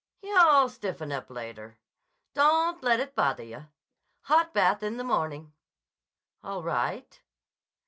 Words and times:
"Yah'll 0.23 0.67
stiffen 0.67 1.11
up 1.11 1.29
later. 1.29 1.77
Don't 2.33 2.81
let 2.81 2.99
it 2.99 3.13
bother 3.13 3.43
yah. 3.43 3.65
Hot 4.21 4.51
bath 4.51 4.81
in 4.81 4.97
the 4.97 5.03
morning." 5.03 5.53
"All 6.43 6.63
right." 6.63 7.21